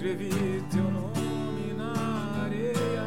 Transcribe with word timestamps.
escrevi 0.00 0.64
teu 0.70 0.84
nome 0.84 1.74
na 1.76 1.92
areia. 2.44 3.04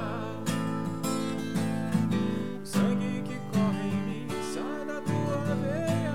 O 2.62 2.66
sangue 2.66 3.24
que 3.24 3.36
corre 3.52 3.88
em 3.88 4.02
mim 4.06 4.28
sai 4.54 4.86
da 4.86 5.02
tua 5.02 5.56
veia. 5.56 6.14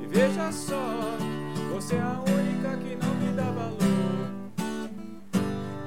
E 0.00 0.06
veja 0.06 0.52
só, 0.52 1.16
você 1.74 1.96
é 1.96 2.00
a 2.00 2.20
única 2.20 2.76
que 2.76 2.94
não 2.94 3.14
me 3.16 3.32
dá 3.32 3.50
valor. 3.50 4.30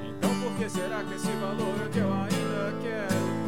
Então 0.06 0.40
por 0.42 0.52
que 0.58 0.68
será 0.68 1.02
que 1.02 1.14
esse 1.14 1.32
valor 1.40 1.80
é 1.82 1.88
que 1.88 1.98
eu 1.98 2.12
ainda 2.12 2.74
quero 2.82 3.43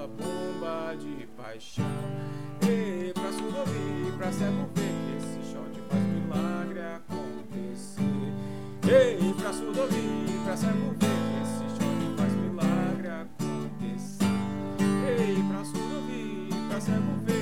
nossa 0.00 0.06
bomba 0.08 0.94
de 0.96 1.26
paixão. 1.36 1.84
E 2.62 3.12
pra 3.12 3.32
surubir, 3.32 4.16
pra 4.16 4.32
cego 4.32 4.68
ver 4.74 4.94
que 5.04 5.16
esse 5.18 5.52
shot 5.52 5.80
faz 5.88 6.02
milagre 6.02 6.80
acontecer. 6.80 8.02
Ei, 8.88 9.34
pra 9.34 9.52
surubir, 9.52 10.44
pra 10.44 10.56
cego 10.56 10.94
ver 10.98 11.18
que 11.26 11.36
esse 11.42 11.64
shot 11.76 12.16
faz 12.16 12.32
milagre 12.32 13.08
acontecer. 13.08 14.24
Ei, 15.06 15.42
pra 15.50 15.64
surubir, 15.64 16.68
pra 16.68 16.80
cego 16.80 17.12
ver. 17.24 17.39